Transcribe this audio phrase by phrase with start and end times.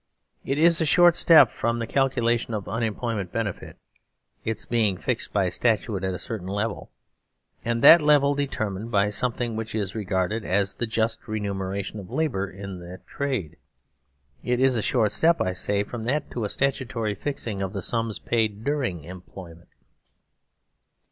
[0.43, 3.77] It is a short step from the calculation of unemploy ment benefit
[4.43, 6.89] (its being fixed by statute at a certain level,
[7.63, 12.49] and that level determined by something which is regarded as the just remuneration of labour
[12.49, 13.57] in that trade);
[14.43, 17.83] it is a short step, I say, from that to a statutory fixing of the
[17.83, 19.69] sums paid during employment.